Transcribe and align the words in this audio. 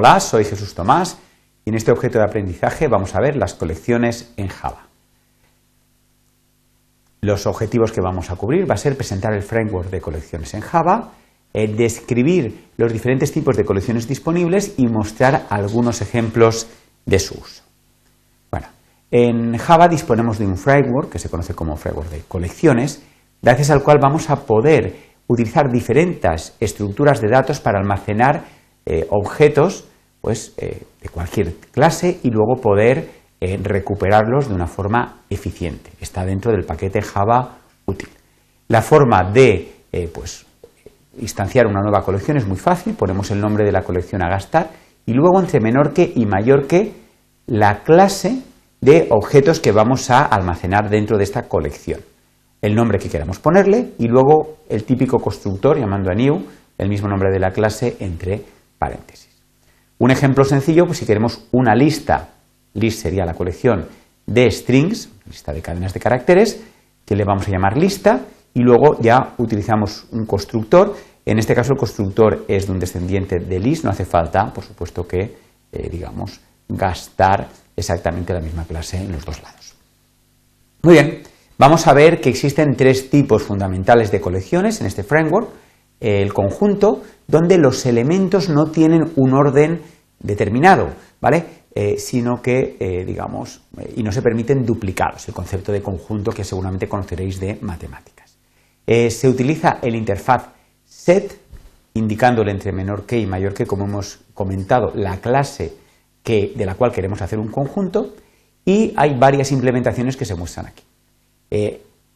Hola, 0.00 0.20
soy 0.20 0.44
Jesús 0.44 0.76
Tomás 0.76 1.18
y 1.64 1.70
en 1.70 1.74
este 1.74 1.90
objeto 1.90 2.18
de 2.18 2.24
aprendizaje 2.24 2.86
vamos 2.86 3.16
a 3.16 3.20
ver 3.20 3.34
las 3.34 3.54
colecciones 3.54 4.32
en 4.36 4.46
Java. 4.46 4.86
Los 7.20 7.48
objetivos 7.48 7.90
que 7.90 8.00
vamos 8.00 8.30
a 8.30 8.36
cubrir 8.36 8.70
va 8.70 8.74
a 8.74 8.78
ser 8.78 8.96
presentar 8.96 9.32
el 9.32 9.42
framework 9.42 9.90
de 9.90 10.00
colecciones 10.00 10.54
en 10.54 10.60
Java, 10.60 11.14
eh, 11.52 11.66
describir 11.66 12.68
los 12.76 12.92
diferentes 12.92 13.32
tipos 13.32 13.56
de 13.56 13.64
colecciones 13.64 14.06
disponibles 14.06 14.74
y 14.76 14.86
mostrar 14.86 15.46
algunos 15.50 16.00
ejemplos 16.00 16.68
de 17.04 17.18
su 17.18 17.34
uso. 17.34 17.64
Bueno, 18.52 18.68
en 19.10 19.58
Java 19.58 19.88
disponemos 19.88 20.38
de 20.38 20.46
un 20.46 20.56
framework 20.56 21.10
que 21.10 21.18
se 21.18 21.28
conoce 21.28 21.54
como 21.54 21.74
framework 21.74 22.10
de 22.10 22.22
colecciones, 22.28 23.02
gracias 23.42 23.70
al 23.70 23.82
cual 23.82 23.98
vamos 24.00 24.30
a 24.30 24.36
poder 24.46 24.94
utilizar 25.26 25.72
diferentes 25.72 26.54
estructuras 26.60 27.20
de 27.20 27.30
datos 27.30 27.58
para 27.58 27.80
almacenar 27.80 28.44
eh, 28.90 29.06
objetos 29.10 29.87
pues, 30.20 30.54
eh, 30.56 30.82
de 31.00 31.08
cualquier 31.08 31.54
clase 31.72 32.20
y 32.22 32.30
luego 32.30 32.60
poder 32.60 33.08
eh, 33.40 33.58
recuperarlos 33.62 34.48
de 34.48 34.54
una 34.54 34.66
forma 34.66 35.22
eficiente. 35.30 35.90
Está 36.00 36.24
dentro 36.24 36.52
del 36.52 36.64
paquete 36.64 37.02
Java 37.02 37.58
útil. 37.86 38.08
La 38.68 38.82
forma 38.82 39.24
de 39.24 39.72
pues, 40.12 40.44
instanciar 41.18 41.66
una 41.66 41.80
nueva 41.80 42.04
colección 42.04 42.36
es 42.36 42.46
muy 42.46 42.58
fácil. 42.58 42.94
Ponemos 42.94 43.30
el 43.30 43.40
nombre 43.40 43.64
de 43.64 43.72
la 43.72 43.82
colección 43.82 44.22
a 44.22 44.28
gastar 44.28 44.70
y 45.06 45.14
luego 45.14 45.40
entre 45.40 45.60
menor 45.60 45.94
que 45.94 46.12
y 46.14 46.26
mayor 46.26 46.66
que 46.66 46.92
la 47.46 47.82
clase 47.82 48.42
de 48.80 49.08
objetos 49.10 49.60
que 49.60 49.72
vamos 49.72 50.10
a 50.10 50.24
almacenar 50.24 50.88
dentro 50.90 51.16
de 51.16 51.24
esta 51.24 51.48
colección. 51.48 52.00
El 52.60 52.74
nombre 52.74 52.98
que 52.98 53.08
queramos 53.08 53.38
ponerle 53.38 53.92
y 53.98 54.06
luego 54.06 54.58
el 54.68 54.84
típico 54.84 55.18
constructor 55.18 55.78
llamando 55.78 56.10
a 56.10 56.14
new, 56.14 56.44
el 56.76 56.88
mismo 56.88 57.08
nombre 57.08 57.30
de 57.30 57.38
la 57.38 57.50
clase 57.50 57.96
entre 58.00 58.42
paréntesis. 58.78 59.27
Un 59.98 60.10
ejemplo 60.10 60.44
sencillo, 60.44 60.86
pues 60.86 60.98
si 60.98 61.06
queremos 61.06 61.46
una 61.50 61.74
lista, 61.74 62.28
list 62.74 63.00
sería 63.00 63.24
la 63.24 63.34
colección 63.34 63.86
de 64.26 64.50
strings, 64.50 65.10
lista 65.26 65.52
de 65.52 65.60
cadenas 65.60 65.92
de 65.92 66.00
caracteres, 66.00 66.62
que 67.04 67.16
le 67.16 67.24
vamos 67.24 67.48
a 67.48 67.50
llamar 67.50 67.76
lista, 67.76 68.20
y 68.54 68.60
luego 68.60 69.00
ya 69.00 69.34
utilizamos 69.38 70.06
un 70.12 70.24
constructor. 70.26 70.94
En 71.24 71.38
este 71.38 71.54
caso 71.54 71.72
el 71.72 71.78
constructor 71.78 72.44
es 72.48 72.66
de 72.66 72.72
un 72.72 72.78
descendiente 72.78 73.38
de 73.38 73.58
list, 73.58 73.84
no 73.84 73.90
hace 73.90 74.04
falta, 74.04 74.52
por 74.52 74.64
supuesto, 74.64 75.06
que, 75.06 75.36
eh, 75.72 75.88
digamos, 75.90 76.40
gastar 76.68 77.48
exactamente 77.74 78.32
la 78.32 78.40
misma 78.40 78.64
clase 78.64 78.98
en 78.98 79.12
los 79.12 79.24
dos 79.24 79.42
lados. 79.42 79.74
Muy 80.82 80.94
bien, 80.94 81.22
vamos 81.58 81.86
a 81.86 81.92
ver 81.92 82.20
que 82.20 82.28
existen 82.28 82.76
tres 82.76 83.10
tipos 83.10 83.42
fundamentales 83.42 84.10
de 84.10 84.20
colecciones 84.20 84.80
en 84.80 84.86
este 84.86 85.02
framework 85.02 85.48
el 86.00 86.32
conjunto 86.32 87.02
donde 87.28 87.58
los 87.58 87.84
elementos 87.84 88.48
no 88.48 88.70
tienen 88.70 89.12
un 89.16 89.34
orden 89.34 89.82
determinado, 90.18 90.88
¿vale? 91.20 91.44
Eh, 91.74 91.98
sino 91.98 92.40
que, 92.42 92.76
eh, 92.80 93.04
digamos, 93.04 93.60
eh, 93.78 93.92
y 93.96 94.02
no 94.02 94.10
se 94.10 94.22
permiten 94.22 94.64
duplicados, 94.64 95.28
el 95.28 95.34
concepto 95.34 95.70
de 95.70 95.82
conjunto 95.82 96.32
que 96.32 96.42
seguramente 96.42 96.88
conoceréis 96.88 97.38
de 97.38 97.58
matemáticas. 97.60 98.36
se 98.86 99.28
utiliza 99.28 99.78
el 99.82 99.94
interfaz 99.94 100.48
set, 100.86 101.38
indicándole 101.92 102.50
entre 102.50 102.72
menor 102.72 103.04
que 103.04 103.18
y 103.18 103.26
mayor 103.26 103.52
que, 103.52 103.66
como 103.66 103.84
hemos 103.84 104.20
comentado, 104.32 104.92
la 104.94 105.18
clase 105.18 105.74
que, 106.22 106.54
de 106.56 106.64
la 106.64 106.74
cual 106.74 106.90
queremos 106.90 107.20
hacer 107.20 107.38
un 107.38 107.48
conjunto, 107.48 108.14
y 108.64 108.94
hay 108.96 109.18
varias 109.18 109.52
implementaciones 109.52 110.16
que 110.16 110.24
se 110.24 110.34
muestran 110.34 110.66
aquí. 110.66 110.82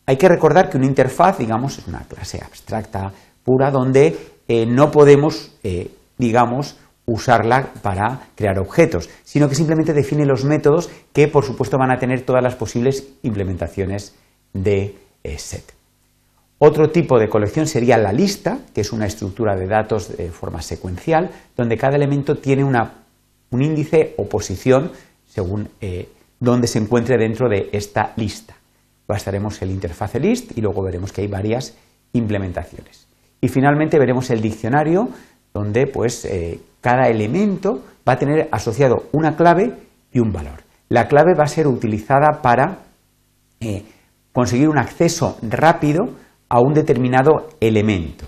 hay 0.07 0.17
que 0.17 0.29
recordar 0.29 0.71
que 0.71 0.79
una 0.79 0.87
interfaz, 0.87 1.39
digamos, 1.39 1.79
es 1.79 1.87
una 1.87 2.01
clase 2.01 2.41
abstracta, 2.43 3.13
pura 3.45 3.71
donde 3.71 4.32
eh, 4.49 4.67
no 4.67 4.91
podemos, 4.91 5.53
eh, 5.63 5.91
digamos, 6.19 6.77
usarla 7.05 7.73
para 7.83 8.29
crear 8.35 8.59
objetos, 8.59 9.11
sino 9.25 9.49
que 9.49 9.55
simplemente 9.55 9.93
define 9.93 10.25
los 10.25 10.45
métodos 10.45 10.91
que, 11.13 11.29
por 11.29 11.45
supuesto, 11.45 11.79
van 11.79 11.91
a 11.91 11.99
tener 11.99 12.23
todas 12.23 12.43
las 12.43 12.55
posibles 12.55 13.09
implementaciones 13.23 14.15
de 14.53 14.97
eh, 15.25 15.39
set. 15.39 15.75
Otro 16.59 16.91
tipo 16.91 17.19
de 17.19 17.29
colección 17.29 17.67
sería 17.67 17.99
la 17.99 18.13
lista, 18.13 18.59
que 18.73 18.83
es 18.83 18.93
una 18.93 19.07
estructura 19.07 19.57
de 19.57 19.67
datos 19.67 20.17
de 20.17 20.31
forma 20.31 20.63
secuencial, 20.63 21.31
donde 21.57 21.77
cada 21.77 21.97
elemento 21.97 22.37
tiene 22.37 22.63
un 22.63 23.63
índice 23.63 24.15
o 24.17 24.29
posición 24.29 24.93
según 25.27 25.71
donde 26.39 26.69
se 26.69 26.79
encuentre 26.79 27.19
dentro 27.19 27.49
de 27.49 27.69
esta 27.73 28.13
lista. 28.17 28.55
Bastaremos 29.09 29.61
el 29.63 29.73
interfaz 29.73 30.15
list 30.17 30.57
y 30.57 30.61
luego 30.61 30.83
veremos 30.83 31.13
que 31.13 31.23
hay 31.23 31.27
varias 31.27 31.75
implementaciones. 32.13 33.12
Y 33.43 33.49
finalmente 33.49 33.99
veremos 33.99 34.31
el 34.31 34.41
diccionario, 34.41 35.11
donde 35.53 35.87
pues, 35.87 36.25
eh, 36.25 36.61
cada 36.81 37.09
elemento 37.09 37.83
va 38.09 38.15
a 38.15 38.19
tener 38.19 38.49
asociado 38.53 39.09
una 39.13 39.37
clave 39.37 39.75
y 40.13 40.21
un 40.21 40.33
valor. 40.33 40.63
La 40.89 41.09
clave 41.09 41.35
va 41.35 41.45
a 41.45 41.49
ser 41.49 41.67
utilizada 41.67 42.41
para 42.41 42.79
eh, 43.61 43.83
conseguir 44.33 44.69
un 44.69 44.79
acceso 44.79 45.37
rápido 45.43 46.05
a 46.49 46.61
un 46.61 46.73
determinado 46.73 47.49
elemento. 47.61 48.27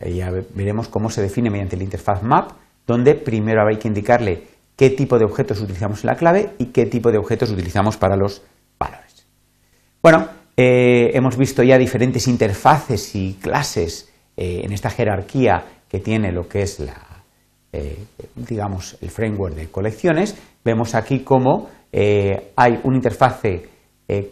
ya 0.00 0.30
veremos 0.54 0.88
cómo 0.88 1.10
se 1.10 1.22
define 1.22 1.50
mediante 1.50 1.76
la 1.76 1.84
interfaz 1.84 2.22
map, 2.22 2.52
donde 2.86 3.14
primero 3.14 3.66
hay 3.66 3.78
que 3.78 3.88
indicarle 3.88 4.44
qué 4.76 4.90
tipo 4.90 5.18
de 5.18 5.24
objetos 5.24 5.60
utilizamos 5.60 6.04
en 6.04 6.10
la 6.10 6.16
clave 6.16 6.50
y 6.58 6.66
qué 6.66 6.86
tipo 6.86 7.10
de 7.10 7.18
objetos 7.18 7.50
utilizamos 7.50 7.96
para 7.96 8.16
los 8.16 8.42
valores. 8.78 9.26
Bueno, 10.02 10.28
eh, 10.56 11.10
hemos 11.14 11.36
visto 11.36 11.62
ya 11.62 11.78
diferentes 11.78 12.28
interfaces 12.28 13.14
y 13.16 13.34
clases 13.40 14.12
eh, 14.36 14.62
en 14.64 14.72
esta 14.72 14.90
jerarquía 14.90 15.64
que 15.88 16.00
tiene 16.00 16.32
lo 16.32 16.48
que 16.48 16.62
es 16.62 16.80
la, 16.80 16.96
eh, 17.72 18.04
digamos, 18.34 18.96
el 19.00 19.10
framework 19.10 19.54
de 19.54 19.68
colecciones, 19.68 20.36
vemos 20.64 20.94
aquí 20.94 21.20
cómo 21.20 21.68
eh, 21.92 22.52
hay 22.56 22.80
un 22.82 22.94
interfase 22.94 23.74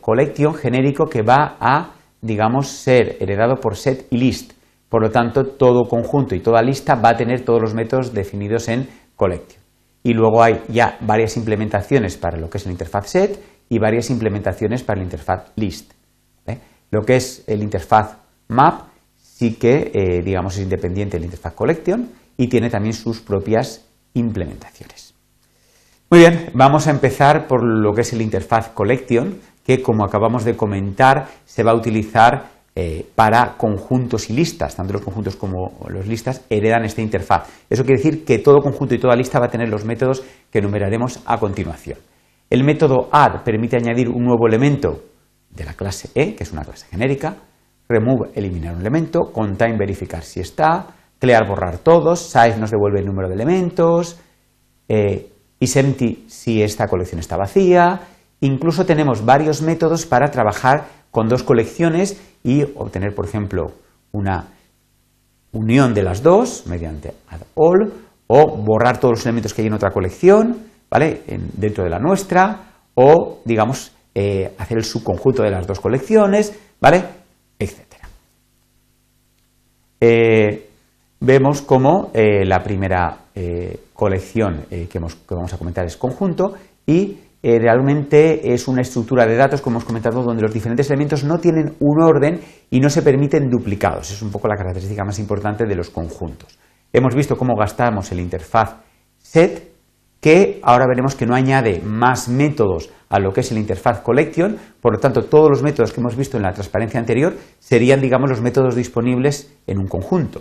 collection 0.00 0.52
genérico 0.54 1.06
que 1.06 1.22
va 1.22 1.56
a, 1.58 1.94
digamos, 2.20 2.68
ser 2.68 3.16
heredado 3.20 3.56
por 3.56 3.74
set 3.74 4.06
y 4.10 4.18
list. 4.18 4.52
Por 4.88 5.02
lo 5.02 5.10
tanto, 5.10 5.44
todo 5.44 5.84
conjunto 5.84 6.34
y 6.34 6.40
toda 6.40 6.60
lista 6.60 6.96
va 6.96 7.10
a 7.10 7.16
tener 7.16 7.42
todos 7.42 7.62
los 7.62 7.72
métodos 7.72 8.12
definidos 8.12 8.68
en 8.68 8.86
collection. 9.16 9.62
Y 10.02 10.12
luego 10.12 10.42
hay 10.42 10.60
ya 10.68 10.98
varias 11.00 11.38
implementaciones 11.38 12.18
para 12.18 12.36
lo 12.36 12.50
que 12.50 12.58
es 12.58 12.66
la 12.66 12.72
interfaz 12.72 13.08
set 13.08 13.42
y 13.70 13.78
varias 13.78 14.10
implementaciones 14.10 14.82
para 14.82 14.98
la 14.98 15.04
interfaz 15.04 15.52
list. 15.56 15.92
Lo 16.90 17.00
que 17.00 17.16
es 17.16 17.42
el 17.46 17.62
interfaz 17.62 18.18
map 18.48 18.91
sí 19.42 19.54
que, 19.54 19.90
eh, 19.92 20.22
digamos, 20.22 20.54
es 20.54 20.62
independiente 20.62 21.16
del 21.16 21.24
interfaz 21.24 21.54
collection 21.54 22.08
y 22.36 22.46
tiene 22.46 22.70
también 22.70 22.94
sus 22.94 23.20
propias 23.20 23.84
implementaciones. 24.14 25.14
Muy 26.10 26.20
bien, 26.20 26.50
vamos 26.54 26.86
a 26.86 26.92
empezar 26.92 27.48
por 27.48 27.64
lo 27.64 27.92
que 27.92 28.02
es 28.02 28.12
el 28.12 28.22
interfaz 28.22 28.68
collection, 28.68 29.38
que 29.64 29.82
como 29.82 30.04
acabamos 30.04 30.44
de 30.44 30.54
comentar, 30.54 31.26
se 31.44 31.64
va 31.64 31.72
a 31.72 31.74
utilizar 31.74 32.50
eh, 32.76 33.04
para 33.16 33.56
conjuntos 33.56 34.30
y 34.30 34.34
listas, 34.34 34.76
tanto 34.76 34.92
los 34.92 35.02
conjuntos 35.02 35.34
como 35.34 35.72
los 35.88 36.06
listas 36.06 36.42
heredan 36.48 36.84
esta 36.84 37.02
interfaz. 37.02 37.48
Eso 37.68 37.82
quiere 37.82 38.00
decir 38.00 38.24
que 38.24 38.38
todo 38.38 38.60
conjunto 38.60 38.94
y 38.94 38.98
toda 38.98 39.16
lista 39.16 39.40
va 39.40 39.46
a 39.46 39.50
tener 39.50 39.68
los 39.68 39.84
métodos 39.84 40.22
que 40.52 40.60
enumeraremos 40.60 41.18
a 41.26 41.40
continuación. 41.40 41.98
El 42.48 42.62
método 42.62 43.08
add 43.10 43.42
permite 43.42 43.76
añadir 43.76 44.08
un 44.08 44.22
nuevo 44.22 44.46
elemento 44.46 45.02
de 45.50 45.64
la 45.64 45.74
clase 45.74 46.10
E, 46.14 46.36
que 46.36 46.44
es 46.44 46.52
una 46.52 46.62
clase 46.62 46.86
genérica, 46.88 47.38
remove, 47.92 48.30
eliminar 48.34 48.74
un 48.74 48.80
elemento, 48.80 49.30
contain, 49.32 49.76
verificar 49.76 50.22
si 50.22 50.40
está, 50.40 50.86
clear, 51.18 51.46
borrar 51.46 51.78
todos, 51.78 52.20
size 52.20 52.58
nos 52.58 52.70
devuelve 52.70 53.00
el 53.00 53.06
número 53.06 53.28
de 53.28 53.34
elementos, 53.34 54.18
eh, 54.88 55.30
isempty 55.60 56.24
si 56.28 56.62
esta 56.62 56.88
colección 56.88 57.20
está 57.20 57.36
vacía, 57.36 58.00
incluso 58.40 58.84
tenemos 58.84 59.24
varios 59.24 59.62
métodos 59.62 60.06
para 60.06 60.30
trabajar 60.30 60.86
con 61.10 61.28
dos 61.28 61.42
colecciones 61.42 62.20
y 62.42 62.62
obtener, 62.74 63.14
por 63.14 63.26
ejemplo, 63.26 63.72
una 64.12 64.48
unión 65.52 65.94
de 65.94 66.02
las 66.02 66.22
dos 66.22 66.66
mediante 66.66 67.14
add 67.28 67.42
all 67.54 67.92
o 68.26 68.56
borrar 68.56 68.98
todos 68.98 69.18
los 69.18 69.26
elementos 69.26 69.52
que 69.52 69.62
hay 69.62 69.68
en 69.68 69.74
otra 69.74 69.90
colección, 69.90 70.56
¿vale? 70.90 71.22
dentro 71.54 71.84
de 71.84 71.90
la 71.90 71.98
nuestra, 71.98 72.72
o, 72.94 73.40
digamos, 73.44 73.92
eh, 74.14 74.54
hacer 74.58 74.78
el 74.78 74.84
subconjunto 74.84 75.42
de 75.42 75.50
las 75.50 75.66
dos 75.66 75.80
colecciones, 75.80 76.58
¿vale? 76.80 77.21
Eh, 80.00 80.68
vemos 81.20 81.62
como 81.62 82.10
eh, 82.12 82.44
la 82.44 82.62
primera 82.62 83.18
eh, 83.34 83.78
colección 83.92 84.64
que, 84.68 84.98
vamos 84.98 85.52
a 85.54 85.58
comentar 85.58 85.86
es 85.86 85.96
conjunto 85.96 86.54
y 86.84 87.18
realmente 87.40 88.52
es 88.52 88.68
una 88.68 88.82
estructura 88.82 89.26
de 89.26 89.36
datos, 89.36 89.60
como 89.60 89.74
hemos 89.74 89.84
comentado, 89.84 90.22
donde 90.22 90.42
los 90.42 90.52
diferentes 90.52 90.88
elementos 90.90 91.24
no 91.24 91.38
tienen 91.38 91.74
un 91.80 92.00
orden 92.00 92.40
y 92.70 92.78
no 92.78 92.88
se 92.88 93.02
permiten 93.02 93.50
duplicados. 93.50 94.10
Es 94.12 94.22
un 94.22 94.30
poco 94.30 94.46
la 94.46 94.56
característica 94.56 95.04
más 95.04 95.18
importante 95.18 95.64
de 95.66 95.74
los 95.74 95.90
conjuntos. 95.90 96.56
Hemos 96.92 97.14
visto 97.14 97.36
cómo 97.36 97.56
gastamos 97.56 98.12
el 98.12 98.20
interfaz 98.20 98.76
set, 99.18 99.71
que 100.22 100.60
ahora 100.62 100.86
veremos 100.86 101.16
que 101.16 101.26
no 101.26 101.34
añade 101.34 101.82
más 101.84 102.28
métodos 102.28 102.90
a 103.08 103.18
lo 103.18 103.32
que 103.32 103.40
es 103.40 103.50
el 103.50 103.58
interfaz 103.58 104.02
collection, 104.02 104.56
por 104.80 104.94
lo 104.94 105.00
tanto 105.00 105.24
todos 105.24 105.50
los 105.50 105.62
métodos 105.64 105.92
que 105.92 106.00
hemos 106.00 106.16
visto 106.16 106.36
en 106.36 106.44
la 106.44 106.52
transparencia 106.52 107.00
anterior 107.00 107.34
serían, 107.58 108.00
digamos, 108.00 108.30
los 108.30 108.40
métodos 108.40 108.76
disponibles 108.76 109.52
en 109.66 109.80
un 109.80 109.88
conjunto. 109.88 110.40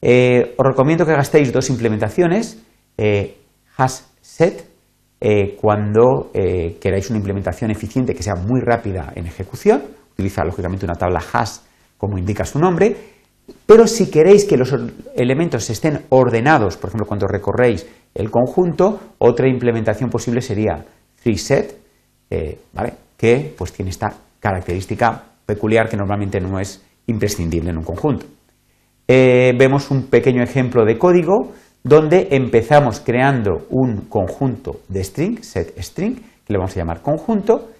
Eh, 0.00 0.54
os 0.56 0.66
recomiendo 0.66 1.04
que 1.04 1.12
gastéis 1.12 1.52
dos 1.52 1.68
implementaciones, 1.68 2.58
eh, 2.96 3.36
hash 3.76 4.00
set 4.22 4.64
eh, 5.20 5.56
cuando 5.60 6.30
queráis 6.32 7.10
una 7.10 7.18
implementación 7.18 7.70
eficiente 7.70 8.14
que 8.14 8.22
sea 8.22 8.34
muy 8.34 8.60
rápida 8.64 9.12
en 9.14 9.26
ejecución. 9.26 9.82
Utiliza 10.14 10.42
lógicamente 10.42 10.86
una 10.86 10.94
tabla 10.94 11.20
hash 11.20 11.58
como 11.98 12.16
indica 12.16 12.46
su 12.46 12.58
nombre. 12.58 12.96
Pero 13.66 13.86
si 13.86 14.10
queréis 14.10 14.44
que 14.44 14.56
los 14.56 14.74
elementos 15.14 15.68
estén 15.70 16.02
ordenados, 16.08 16.76
por 16.76 16.88
ejemplo, 16.88 17.06
cuando 17.06 17.26
recorréis 17.26 17.86
el 18.16 18.30
conjunto, 18.30 19.00
otra 19.18 19.48
implementación 19.48 20.10
posible 20.10 20.40
sería 20.40 20.84
3set, 21.24 21.74
¿vale? 22.72 22.94
que 23.16 23.54
pues, 23.56 23.72
tiene 23.72 23.90
esta 23.90 24.08
característica 24.40 25.22
peculiar 25.44 25.88
que 25.88 25.96
normalmente 25.96 26.40
no 26.40 26.58
es 26.58 26.82
imprescindible 27.06 27.70
en 27.70 27.78
un 27.78 27.84
conjunto. 27.84 28.26
vemos 29.06 29.90
un 29.90 30.06
pequeño 30.06 30.42
ejemplo 30.42 30.84
de 30.84 30.98
código 30.98 31.52
donde 31.86 32.26
empezamos 32.32 32.98
creando 32.98 33.68
un 33.70 34.08
conjunto 34.08 34.80
de 34.88 35.04
string, 35.04 35.40
set 35.44 35.78
string, 35.80 36.16
que 36.16 36.52
le 36.52 36.58
vamos 36.58 36.72
a 36.76 36.80
llamar 36.80 37.00
conjunto, 37.00 37.70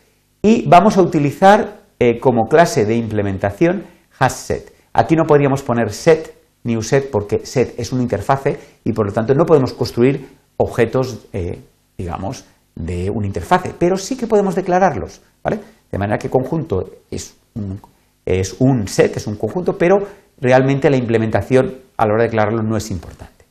y 0.40 0.64
vamos 0.68 0.96
a 0.96 1.02
utilizar 1.02 1.80
eh, 1.98 2.20
como 2.20 2.46
clase 2.46 2.84
de 2.84 2.94
implementación 2.94 3.82
hasSet. 4.16 4.72
Aquí 4.92 5.16
no 5.16 5.24
podríamos 5.24 5.64
poner 5.64 5.90
set 5.92 6.32
ni 6.66 6.76
uset 6.76 7.10
porque 7.10 7.46
set 7.46 7.78
es 7.78 7.92
una 7.92 8.02
interfase 8.02 8.58
y 8.84 8.92
por 8.92 9.06
lo 9.06 9.12
tanto 9.12 9.34
no 9.34 9.46
podemos 9.46 9.72
construir 9.72 10.28
objetos, 10.56 11.26
eh, 11.32 11.60
digamos, 11.96 12.44
de 12.74 13.08
una 13.10 13.26
interfase, 13.26 13.72
pero 13.78 13.96
sí 13.96 14.16
que 14.16 14.26
podemos 14.26 14.54
declararlos, 14.54 15.22
¿vale? 15.42 15.60
De 15.90 15.98
manera 15.98 16.18
que 16.18 16.28
conjunto 16.28 16.90
es 17.10 17.36
un, 17.54 17.80
es 18.24 18.56
un 18.58 18.88
set, 18.88 19.16
es 19.16 19.26
un 19.26 19.36
conjunto, 19.36 19.78
pero 19.78 19.96
realmente 20.38 20.90
la 20.90 20.96
implementación 20.96 21.78
a 21.96 22.06
la 22.06 22.12
hora 22.12 22.22
de 22.24 22.28
declararlo 22.28 22.62
no 22.62 22.76
es 22.76 22.90
importante. 22.90 23.44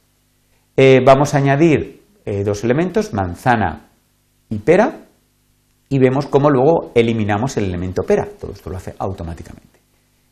Eh, 0.77 0.99
vamos 1.03 1.33
a 1.33 1.37
añadir 1.37 2.03
eh, 2.25 2.43
dos 2.43 2.63
elementos, 2.63 3.13
manzana 3.13 3.87
y 4.49 4.57
pera, 4.57 5.05
y 5.87 5.99
vemos 5.99 6.27
cómo 6.27 6.49
luego 6.49 6.91
eliminamos 6.95 7.55
el 7.57 7.65
elemento 7.65 8.03
pera. 8.03 8.27
Todo 8.39 8.51
esto 8.51 8.69
lo 8.69 8.77
hace 8.77 8.93
automáticamente. 8.99 9.79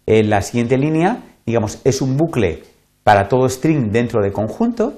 En 0.06 0.30
la 0.30 0.42
siguiente 0.42 0.78
línea, 0.78 1.24
digamos, 1.46 1.80
es 1.86 2.02
un 2.02 2.18
bucle 2.18 2.73
para 3.04 3.28
todo 3.28 3.48
string 3.48 3.92
dentro 3.92 4.22
de 4.22 4.32
conjunto 4.32 4.94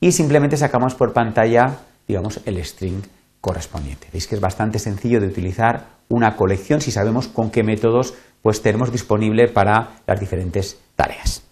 y 0.00 0.12
simplemente 0.12 0.56
sacamos 0.56 0.94
por 0.94 1.12
pantalla, 1.12 1.78
digamos, 2.08 2.40
el 2.44 2.62
string 2.64 3.02
correspondiente. 3.40 4.08
Veis 4.12 4.26
que 4.26 4.34
es 4.34 4.40
bastante 4.40 4.78
sencillo 4.78 5.20
de 5.20 5.26
utilizar 5.26 5.86
una 6.08 6.36
colección 6.36 6.80
si 6.80 6.90
sabemos 6.90 7.28
con 7.28 7.50
qué 7.50 7.62
métodos 7.62 8.14
pues 8.42 8.62
tenemos 8.62 8.90
disponible 8.90 9.48
para 9.48 10.00
las 10.06 10.18
diferentes 10.18 10.78
tareas. 10.96 11.42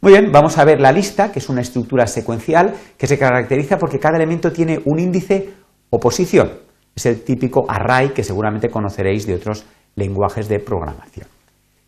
Muy 0.00 0.12
bien, 0.12 0.32
vamos 0.32 0.58
a 0.58 0.64
ver 0.64 0.80
la 0.80 0.90
lista, 0.90 1.30
que 1.30 1.38
es 1.38 1.48
una 1.48 1.60
estructura 1.60 2.08
secuencial 2.08 2.74
que 2.98 3.06
se 3.06 3.18
caracteriza 3.18 3.78
porque 3.78 4.00
cada 4.00 4.16
elemento 4.16 4.50
tiene 4.50 4.80
un 4.84 4.98
índice 4.98 5.50
o 5.90 6.00
posición. 6.00 6.50
Es 6.94 7.06
el 7.06 7.22
típico 7.22 7.64
array 7.68 8.08
que 8.10 8.24
seguramente 8.24 8.68
conoceréis 8.68 9.26
de 9.26 9.34
otros 9.34 9.64
lenguajes 9.94 10.48
de 10.48 10.58
programación. 10.58 11.28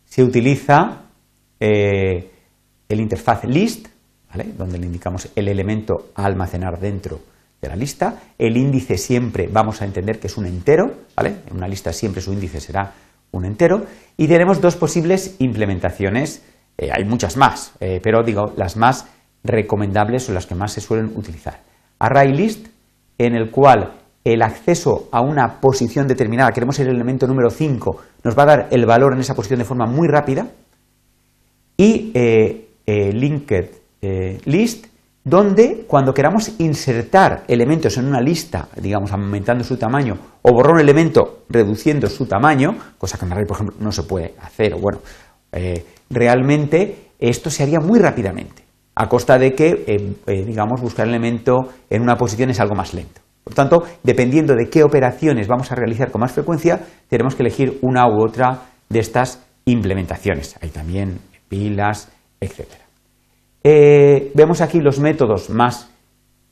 Se 0.05 0.23
utiliza 0.23 1.01
eh, 1.59 2.31
el 2.89 2.99
interfaz 2.99 3.43
list, 3.45 3.87
donde 4.57 4.77
le 4.77 4.85
indicamos 4.85 5.29
el 5.35 5.47
elemento 5.47 6.11
a 6.15 6.25
almacenar 6.25 6.79
dentro 6.79 7.19
de 7.61 7.69
la 7.69 7.75
lista. 7.75 8.21
El 8.37 8.57
índice 8.57 8.97
siempre 8.97 9.47
vamos 9.51 9.81
a 9.81 9.85
entender 9.85 10.19
que 10.19 10.27
es 10.27 10.37
un 10.37 10.45
entero, 10.45 10.91
¿vale? 11.15 11.37
En 11.47 11.55
una 11.55 11.67
lista 11.67 11.93
siempre 11.93 12.21
su 12.21 12.33
índice 12.33 12.59
será 12.59 12.93
un 13.31 13.45
entero. 13.45 13.85
Y 14.17 14.27
tenemos 14.27 14.59
dos 14.59 14.75
posibles 14.75 15.35
implementaciones 15.39 16.41
eh, 16.77 16.89
hay 16.91 17.05
muchas 17.05 17.37
más, 17.37 17.73
eh, 17.79 17.99
pero 18.03 18.23
digo, 18.23 18.53
las 18.57 18.75
más 18.75 19.07
recomendables 19.43 20.23
son 20.23 20.35
las 20.35 20.45
que 20.45 20.55
más 20.55 20.73
se 20.73 20.81
suelen 20.81 21.11
utilizar. 21.15 21.61
Array 21.99 22.33
list, 22.33 22.67
en 23.17 23.35
el 23.35 23.49
cual 23.49 23.93
el 24.23 24.41
acceso 24.41 25.07
a 25.11 25.21
una 25.21 25.61
posición 25.61 26.07
determinada, 26.07 26.51
queremos 26.51 26.79
el 26.79 26.89
elemento 26.89 27.27
número 27.27 27.49
5, 27.49 27.97
nos 28.23 28.37
va 28.37 28.43
a 28.43 28.45
dar 28.45 28.67
el 28.71 28.85
valor 28.85 29.13
en 29.13 29.19
esa 29.19 29.35
posición 29.35 29.59
de 29.59 29.65
forma 29.65 29.85
muy 29.85 30.07
rápida. 30.07 30.47
Y 31.77 32.11
eh, 32.13 32.64
linked 32.87 33.71
list, 34.45 34.87
donde 35.23 35.85
cuando 35.87 36.13
queramos 36.13 36.51
insertar 36.59 37.43
elementos 37.47 37.97
en 37.97 38.05
una 38.05 38.21
lista, 38.21 38.67
digamos, 38.79 39.11
aumentando 39.11 39.63
su 39.63 39.77
tamaño, 39.77 40.17
o 40.43 40.51
borrar 40.51 40.75
un 40.75 40.81
elemento 40.81 41.45
reduciendo 41.49 42.07
su 42.07 42.27
tamaño, 42.27 42.75
cosa 42.97 43.17
que 43.17 43.25
en 43.25 43.31
Array, 43.31 43.45
por 43.45 43.57
ejemplo, 43.57 43.75
no 43.79 43.91
se 43.91 44.03
puede 44.03 44.35
hacer, 44.39 44.75
o 44.75 44.79
bueno, 44.79 44.99
realmente 46.09 47.05
esto 47.19 47.49
se 47.49 47.63
haría 47.63 47.79
muy 47.79 47.99
rápidamente, 47.99 48.63
a 48.95 49.09
costa 49.09 49.37
de 49.37 49.53
que, 49.53 49.83
eh, 49.87 50.13
eh, 50.27 50.45
digamos, 50.45 50.81
buscar 50.81 51.07
el 51.07 51.13
elemento 51.13 51.69
en 51.89 52.01
una 52.01 52.15
posición 52.15 52.49
es 52.49 52.59
algo 52.59 52.75
más 52.75 52.93
lento. 52.93 53.21
Por 53.43 53.53
tanto, 53.53 53.83
dependiendo 54.03 54.55
de 54.55 54.69
qué 54.69 54.83
operaciones 54.83 55.47
vamos 55.47 55.71
a 55.71 55.75
realizar 55.75 56.11
con 56.11 56.21
más 56.21 56.31
frecuencia, 56.31 56.79
tenemos 57.09 57.35
que 57.35 57.43
elegir 57.43 57.77
una 57.81 58.07
u 58.07 58.23
otra 58.23 58.61
de 58.89 58.99
estas 58.99 59.43
implementaciones. 59.65 60.55
Hay 60.61 60.69
también 60.69 61.19
pilas, 61.47 62.09
etc. 62.45 62.67
Eh, 63.63 64.31
vemos 64.33 64.61
aquí 64.61 64.79
los 64.79 64.99
métodos 64.99 65.49
más 65.49 65.89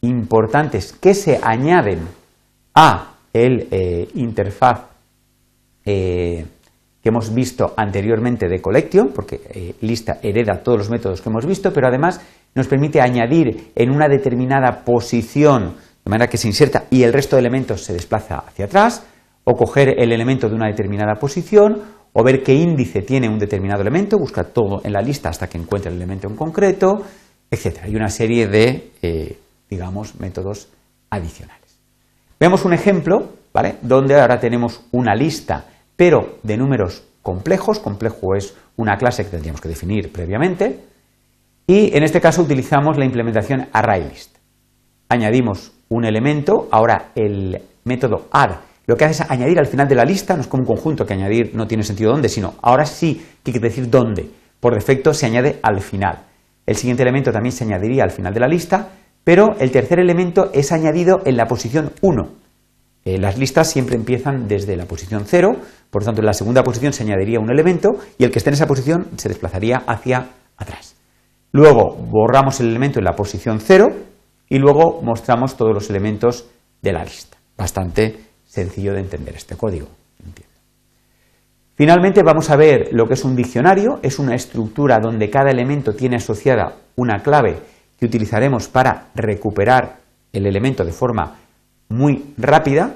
importantes 0.02 0.94
que 0.94 1.14
se 1.14 1.40
añaden 1.42 2.00
a 2.76 3.14
el 3.34 3.68
interfaz 4.16 4.82
que 7.04 7.10
hemos 7.10 7.34
visto 7.34 7.74
anteriormente 7.76 8.48
de 8.48 8.62
Collection, 8.62 9.10
porque 9.14 9.42
eh, 9.54 9.76
lista 9.82 10.20
hereda 10.24 10.64
todos 10.64 10.78
los 10.78 10.90
métodos 10.90 11.22
que 11.22 11.30
hemos 11.30 11.46
visto, 11.46 11.74
pero 11.74 11.88
además 11.90 12.22
nos 12.56 12.68
permite 12.68 13.02
añadir 13.02 13.74
en 13.76 13.92
una 13.92 14.08
determinada 14.08 14.86
posición, 14.86 15.76
de 16.06 16.10
manera 16.10 16.30
que 16.30 16.38
se 16.38 16.48
inserta 16.48 16.86
y 16.90 17.04
el 17.04 17.12
resto 17.12 17.36
de 17.36 17.42
elementos 17.42 17.84
se 17.84 17.92
desplaza 17.92 18.46
hacia 18.48 18.66
atrás, 18.66 19.06
o 19.44 19.54
coger 19.54 20.02
el 20.02 20.14
elemento 20.14 20.48
de 20.48 20.56
una 20.56 20.68
determinada 20.68 21.16
posición, 21.16 21.82
o 22.14 22.24
ver 22.24 22.44
qué 22.44 22.54
índice 22.54 23.02
tiene 23.02 23.28
un 23.28 23.40
determinado 23.40 23.82
elemento, 23.82 24.18
buscar 24.18 24.46
todo 24.46 24.82
en 24.84 24.94
la 24.94 25.02
lista 25.02 25.30
hasta 25.30 25.48
que 25.48 25.58
encuentre 25.58 25.90
el 25.90 25.98
elemento 25.98 26.28
en 26.28 26.36
concreto, 26.36 27.02
etc. 27.50 27.80
Hay 27.84 27.96
una 27.96 28.10
serie 28.10 28.48
de, 28.48 28.92
eh, 29.02 29.38
digamos, 29.70 30.20
métodos 30.20 30.70
adicionales. 31.10 31.80
Vemos 32.40 32.66
un 32.66 32.74
ejemplo, 32.74 33.34
¿vale? 33.52 33.76
Donde 33.82 34.20
ahora 34.20 34.40
tenemos 34.40 34.82
una 34.92 35.16
lista 35.16 35.66
pero 35.96 36.40
de 36.44 36.58
números 36.58 37.04
complejos. 37.22 37.80
Complejo 37.80 38.36
es 38.36 38.56
una 38.78 38.98
clase 38.98 39.24
que 39.24 39.32
tendríamos 39.32 39.62
que 39.62 39.70
definir 39.70 40.12
previamente. 40.12 40.80
Y 41.68 41.96
en 41.96 42.04
este 42.04 42.20
caso 42.20 42.42
utilizamos 42.42 42.98
la 42.98 43.06
implementación 43.06 43.68
ArrayList. 43.72 44.38
Añadimos 45.10 45.72
un 45.90 46.06
elemento, 46.06 46.68
ahora 46.72 47.12
el 47.16 47.62
método 47.86 48.28
add 48.32 48.56
lo 48.86 48.96
que 48.98 49.06
hace 49.06 49.24
es 49.24 49.32
añadir 49.32 49.60
al 49.60 49.68
final 49.68 49.88
de 49.88 49.96
la 49.96 50.04
lista, 50.04 50.36
no 50.36 50.42
es 50.42 50.48
como 50.48 50.64
un 50.64 50.68
conjunto 50.68 51.06
que 51.06 51.14
añadir 51.14 51.52
no 51.56 51.68
tiene 51.68 51.84
sentido 51.84 52.12
dónde, 52.12 52.30
sino 52.30 52.56
ahora 52.62 52.86
sí 52.86 53.26
que 53.44 53.52
quiere 53.52 53.70
decir 53.70 53.90
dónde. 53.90 54.30
Por 54.60 54.74
defecto 54.74 55.14
se 55.14 55.26
añade 55.26 55.60
al 55.64 55.82
final. 55.82 56.26
El 56.66 56.76
siguiente 56.76 57.04
elemento 57.04 57.32
también 57.32 57.52
se 57.52 57.64
añadiría 57.64 58.04
al 58.04 58.12
final 58.12 58.34
de 58.34 58.40
la 58.40 58.48
lista, 58.48 58.90
pero 59.24 59.56
el 59.60 59.72
tercer 59.72 60.00
elemento 60.00 60.50
es 60.54 60.72
añadido 60.72 61.22
en 61.26 61.38
la 61.38 61.46
posición 61.46 61.92
1. 62.02 62.30
Eh, 63.06 63.18
las 63.18 63.38
listas 63.38 63.70
siempre 63.70 63.96
empiezan 63.96 64.48
desde 64.48 64.78
la 64.78 64.86
posición 64.86 65.24
0, 65.26 65.56
por 65.90 66.02
lo 66.02 66.06
tanto 66.06 66.22
en 66.22 66.26
la 66.26 66.34
segunda 66.34 66.64
posición 66.64 66.94
se 66.94 67.04
añadiría 67.04 67.40
un 67.40 67.52
elemento 67.52 67.92
y 68.18 68.24
el 68.24 68.32
que 68.32 68.40
esté 68.40 68.50
en 68.50 68.56
esa 68.56 68.68
posición 68.68 69.08
se 69.18 69.30
desplazaría 69.30 69.84
hacia 69.88 70.30
atrás. 70.58 70.96
Luego 71.52 71.96
borramos 71.96 72.60
el 72.60 72.70
elemento 72.70 73.00
en 73.00 73.06
la 73.06 73.16
posición 73.16 73.60
0 73.60 73.88
y 74.50 74.58
luego 74.58 75.02
mostramos 75.02 75.56
todos 75.56 75.74
los 75.74 75.90
elementos 75.90 76.48
de 76.82 76.94
la 76.94 77.04
lista. 77.04 77.38
Bastante 77.58 78.33
sencillo 78.54 78.94
de 78.94 79.00
entender 79.00 79.36
este 79.36 79.56
código. 79.56 79.88
Finalmente 81.76 82.22
vamos 82.22 82.52
a 82.52 82.56
ver 82.56 82.90
lo 82.92 83.08
que 83.08 83.16
es 83.16 83.26
un 83.26 83.36
diccionario. 83.36 84.00
Es 84.04 84.20
una 84.20 84.36
estructura 84.36 85.00
donde 85.00 85.32
cada 85.32 85.50
elemento 85.50 85.94
tiene 85.94 86.18
asociada 86.18 86.76
una 86.96 87.24
clave 87.24 87.58
que 88.00 88.06
utilizaremos 88.06 88.68
para 88.68 89.08
recuperar 89.16 89.98
el 90.32 90.46
elemento 90.46 90.86
de 90.86 90.92
forma 90.92 91.36
muy 91.90 92.34
rápida. 92.38 92.96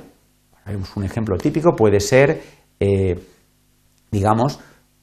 Haremos 0.64 0.96
un 0.96 1.06
ejemplo 1.06 1.38
típico, 1.38 1.76
puede 1.76 2.00
ser, 2.02 2.40
eh, 2.80 3.20
digamos, 4.12 4.60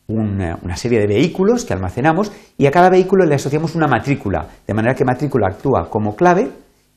una, 0.06 0.76
serie 0.76 1.00
de 1.00 1.08
vehículos 1.08 1.64
que 1.64 1.72
almacenamos 1.72 2.30
y 2.56 2.66
a 2.66 2.70
cada 2.70 2.90
vehículo 2.90 3.24
le 3.24 3.34
asociamos 3.34 3.74
una 3.74 3.88
matrícula, 3.88 4.46
de 4.66 4.74
manera 4.74 4.94
que 4.94 5.04
matrícula 5.04 5.48
actúa 5.48 5.88
como 5.90 6.14
clave 6.14 6.50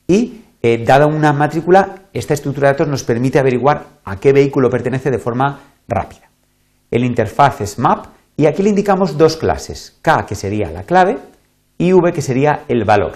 y, 0.06 0.42
eh, 0.62 0.84
dada 0.84 1.06
una 1.06 1.32
matrícula, 1.32 2.08
esta 2.12 2.34
estructura 2.34 2.68
de 2.68 2.74
datos 2.74 2.88
nos 2.88 3.04
permite 3.04 3.38
averiguar 3.38 3.84
a 4.04 4.16
qué 4.16 4.32
vehículo 4.32 4.70
pertenece 4.70 5.10
de 5.10 5.18
forma 5.18 5.60
rápida. 5.86 6.30
El 6.90 7.04
interfaz 7.04 7.60
es 7.60 7.78
map 7.78 8.06
y 8.36 8.46
aquí 8.46 8.62
le 8.62 8.70
indicamos 8.70 9.16
dos 9.16 9.36
clases, 9.36 9.98
K 10.02 10.26
que 10.26 10.34
sería 10.34 10.70
la 10.70 10.82
clave 10.82 11.18
y 11.76 11.92
V 11.92 12.12
que 12.12 12.22
sería 12.22 12.64
el 12.68 12.84
valor. 12.84 13.12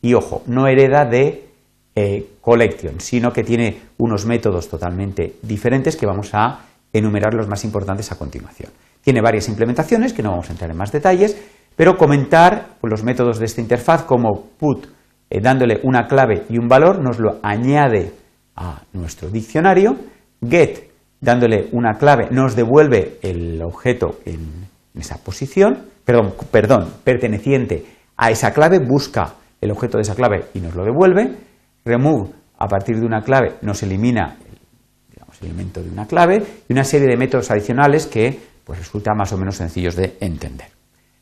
Y 0.00 0.14
ojo, 0.14 0.42
no 0.46 0.66
hereda 0.66 1.04
de 1.04 1.48
eh, 1.94 2.26
collection, 2.40 3.00
sino 3.00 3.32
que 3.32 3.42
tiene 3.42 3.80
unos 3.98 4.26
métodos 4.26 4.68
totalmente 4.68 5.36
diferentes 5.42 5.96
que 5.96 6.06
vamos 6.06 6.30
a 6.32 6.60
enumerar 6.92 7.34
los 7.34 7.48
más 7.48 7.64
importantes 7.64 8.10
a 8.12 8.18
continuación. 8.18 8.70
Tiene 9.02 9.20
varias 9.20 9.48
implementaciones, 9.48 10.12
que 10.12 10.22
no 10.22 10.30
vamos 10.30 10.48
a 10.48 10.52
entrar 10.52 10.70
en 10.70 10.76
más 10.76 10.92
detalles, 10.92 11.36
pero 11.74 11.96
comentar 11.96 12.76
los 12.82 13.02
métodos 13.02 13.38
de 13.38 13.46
esta 13.46 13.60
interfaz 13.60 14.02
como 14.02 14.46
put 14.58 14.86
eh, 15.28 15.40
dándole 15.40 15.80
una 15.82 16.06
clave 16.06 16.44
y 16.48 16.58
un 16.58 16.68
valor, 16.68 17.02
nos 17.02 17.18
lo 17.18 17.38
añade 17.42 18.12
a 18.54 18.82
nuestro 18.92 19.28
diccionario. 19.28 19.96
Get, 20.48 20.90
dándole 21.20 21.68
una 21.72 21.94
clave, 21.94 22.28
nos 22.30 22.54
devuelve 22.54 23.18
el 23.22 23.60
objeto 23.62 24.20
en, 24.24 24.66
esa 24.98 25.18
posición, 25.18 25.84
perdón, 26.04 26.32
perdón, 26.50 26.88
perteneciente 27.04 27.84
a 28.16 28.30
esa 28.30 28.52
clave, 28.52 28.78
busca 28.78 29.34
el 29.60 29.70
objeto 29.70 29.98
de 29.98 30.02
esa 30.02 30.14
clave 30.14 30.46
y 30.54 30.60
nos 30.60 30.74
lo 30.74 30.84
devuelve. 30.84 31.36
Remove, 31.84 32.30
a 32.58 32.66
partir 32.66 32.98
de 32.98 33.04
una 33.04 33.20
clave, 33.20 33.56
nos 33.60 33.82
elimina 33.82 34.36
el 35.42 35.48
elemento 35.48 35.82
de 35.82 35.90
una 35.90 36.06
clave 36.06 36.42
y 36.68 36.72
una 36.72 36.84
serie 36.84 37.08
de 37.08 37.16
métodos 37.16 37.50
adicionales 37.50 38.06
que 38.06 38.38
pues, 38.64 38.78
resultan 38.78 39.16
más 39.16 39.32
o 39.32 39.36
menos 39.36 39.56
sencillos 39.56 39.96
de 39.96 40.16
entender. 40.20 40.68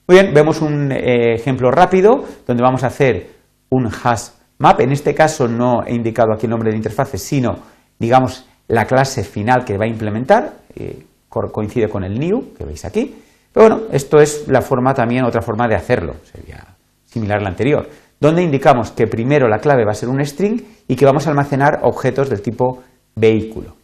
Muy 0.06 0.20
bien, 0.20 0.34
vemos 0.34 0.60
un 0.60 0.92
eh, 0.92 1.34
ejemplo 1.34 1.70
rápido 1.70 2.24
donde 2.46 2.62
vamos 2.62 2.84
a 2.84 2.88
hacer 2.88 3.26
un 3.74 3.86
hash 3.86 4.28
map. 4.58 4.80
En 4.80 4.92
este 4.92 5.14
caso 5.14 5.48
no 5.48 5.84
he 5.86 5.94
indicado 5.94 6.32
aquí 6.32 6.46
el 6.46 6.50
nombre 6.50 6.70
de 6.70 6.76
interfaz, 6.76 7.10
sino, 7.16 7.56
digamos, 7.98 8.46
la 8.68 8.84
clase 8.86 9.24
final 9.24 9.64
que 9.64 9.76
va 9.76 9.84
a 9.84 9.88
implementar. 9.88 10.54
Eh, 10.74 11.04
coincide 11.28 11.88
con 11.88 12.04
el 12.04 12.18
new 12.18 12.54
que 12.56 12.64
veis 12.64 12.84
aquí. 12.84 13.14
Pero 13.52 13.68
bueno, 13.68 13.82
esto 13.92 14.18
es 14.20 14.46
la 14.48 14.62
forma 14.62 14.94
también, 14.94 15.24
otra 15.24 15.42
forma 15.42 15.66
de 15.66 15.74
hacerlo. 15.74 16.14
Sería 16.24 16.64
similar 17.04 17.38
a 17.38 17.42
la 17.42 17.48
anterior. 17.48 17.88
Donde 18.20 18.42
indicamos 18.42 18.92
que 18.92 19.06
primero 19.06 19.48
la 19.48 19.58
clave 19.58 19.84
va 19.84 19.90
a 19.90 19.94
ser 19.94 20.08
un 20.08 20.24
string 20.24 20.62
y 20.86 20.94
que 20.94 21.04
vamos 21.04 21.26
a 21.26 21.30
almacenar 21.30 21.80
objetos 21.82 22.30
del 22.30 22.40
tipo 22.40 22.82
vehículo. 23.16 23.74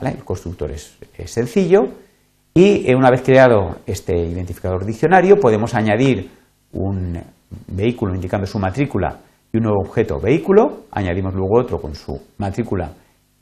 El 0.00 0.24
constructor 0.24 0.70
es 0.70 0.96
sencillo 1.26 1.88
y 2.54 2.88
eh, 2.90 2.94
una 2.94 3.10
vez 3.10 3.22
creado 3.22 3.78
este 3.86 4.16
identificador 4.16 4.84
diccionario, 4.84 5.36
podemos 5.36 5.74
añadir 5.74 6.30
un 6.72 7.18
vehículo 7.68 8.14
indicando 8.14 8.46
su 8.46 8.58
matrícula 8.58 9.18
y 9.52 9.58
un 9.58 9.64
nuevo 9.64 9.80
objeto 9.80 10.18
vehículo, 10.18 10.84
añadimos 10.90 11.34
luego 11.34 11.60
otro 11.60 11.80
con 11.80 11.94
su 11.94 12.18
matrícula 12.38 12.92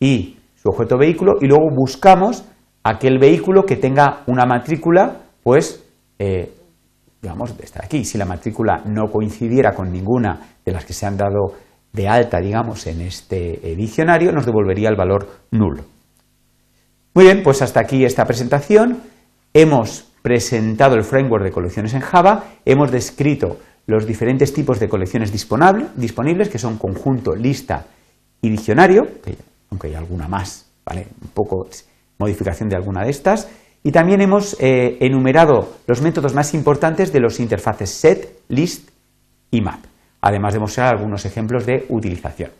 y 0.00 0.36
su 0.56 0.68
objeto 0.68 0.98
vehículo, 0.98 1.34
y 1.40 1.46
luego 1.46 1.68
buscamos 1.74 2.44
aquel 2.82 3.18
vehículo 3.18 3.64
que 3.64 3.76
tenga 3.76 4.22
una 4.26 4.44
matrícula, 4.44 5.18
pues, 5.42 5.84
eh, 6.18 6.52
digamos, 7.22 7.54
estar 7.60 7.84
aquí. 7.84 8.04
Si 8.04 8.18
la 8.18 8.24
matrícula 8.24 8.82
no 8.86 9.10
coincidiera 9.10 9.72
con 9.72 9.92
ninguna 9.92 10.56
de 10.64 10.72
las 10.72 10.84
que 10.84 10.92
se 10.92 11.06
han 11.06 11.16
dado 11.16 11.54
de 11.92 12.08
alta, 12.08 12.40
digamos, 12.40 12.86
en 12.86 13.02
este 13.02 13.70
eh, 13.70 13.76
diccionario, 13.76 14.32
nos 14.32 14.46
devolvería 14.46 14.88
el 14.88 14.96
valor 14.96 15.28
nulo. 15.50 15.84
Muy 17.14 17.24
bien, 17.24 17.42
pues 17.42 17.62
hasta 17.62 17.80
aquí 17.80 18.04
esta 18.04 18.24
presentación. 18.24 19.00
Hemos 19.52 20.10
presentado 20.22 20.94
el 20.94 21.04
framework 21.04 21.44
de 21.44 21.50
colecciones 21.50 21.94
en 21.94 22.00
Java, 22.00 22.44
hemos 22.64 22.90
descrito 22.92 23.58
los 23.90 24.06
diferentes 24.06 24.52
tipos 24.54 24.78
de 24.78 24.88
colecciones 24.88 25.32
disponibles, 25.32 26.48
que 26.48 26.58
son 26.58 26.78
conjunto, 26.78 27.34
lista 27.34 27.86
y 28.40 28.48
diccionario, 28.48 29.02
aunque 29.68 29.88
hay 29.88 29.94
alguna 29.94 30.28
más, 30.28 30.70
¿vale? 30.86 31.08
Un 31.20 31.30
poco 31.30 31.66
modificación 32.16 32.68
de 32.68 32.76
alguna 32.76 33.02
de 33.02 33.10
estas. 33.10 33.48
Y 33.82 33.90
también 33.90 34.20
hemos 34.20 34.56
eh, 34.60 34.96
enumerado 35.00 35.74
los 35.88 36.02
métodos 36.02 36.34
más 36.34 36.54
importantes 36.54 37.12
de 37.12 37.18
los 37.18 37.40
interfaces 37.40 37.90
set, 37.90 38.42
list 38.48 38.90
y 39.50 39.60
map, 39.60 39.80
además 40.20 40.54
de 40.54 40.60
mostrar 40.60 40.94
algunos 40.94 41.24
ejemplos 41.24 41.66
de 41.66 41.86
utilización. 41.88 42.50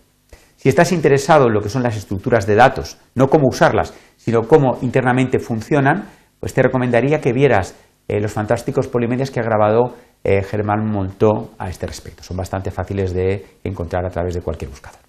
Si 0.56 0.68
estás 0.68 0.90
interesado 0.90 1.46
en 1.46 1.54
lo 1.54 1.60
que 1.60 1.68
son 1.68 1.84
las 1.84 1.96
estructuras 1.96 2.44
de 2.44 2.56
datos, 2.56 2.98
no 3.14 3.28
cómo 3.28 3.46
usarlas, 3.48 3.94
sino 4.16 4.42
cómo 4.42 4.78
internamente 4.82 5.38
funcionan, 5.38 6.08
pues 6.40 6.54
te 6.54 6.62
recomendaría 6.62 7.20
que 7.20 7.32
vieras 7.32 7.76
eh, 8.08 8.20
los 8.20 8.32
fantásticos 8.32 8.88
polimedias 8.88 9.30
que 9.30 9.38
ha 9.38 9.44
grabado 9.44 9.94
eh, 10.22 10.42
Germán 10.42 10.84
Montó 10.86 11.52
a 11.58 11.68
este 11.68 11.86
respecto. 11.86 12.22
Son 12.22 12.36
bastante 12.36 12.70
fáciles 12.70 13.12
de 13.12 13.58
encontrar 13.64 14.04
a 14.04 14.10
través 14.10 14.34
de 14.34 14.42
cualquier 14.42 14.70
buscador. 14.70 15.00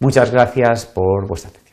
Muchas 0.00 0.30
gracias 0.30 0.86
por 0.86 1.26
vuestra 1.26 1.50
atención. 1.50 1.67